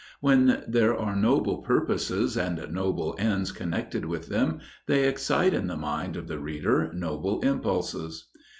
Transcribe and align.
When 0.19 0.63
there 0.67 0.97
are 0.97 1.15
noble 1.15 1.59
purposes 1.59 2.35
and 2.35 2.71
noble 2.73 3.15
ends 3.19 3.51
connected 3.51 4.03
with 4.05 4.29
them, 4.29 4.59
they 4.87 5.07
excite 5.07 5.53
in 5.53 5.67
the 5.67 5.77
mind 5.77 6.17
of 6.17 6.27
the 6.27 6.39
reader, 6.39 6.89
noble 6.91 7.39
impulses. 7.41 8.27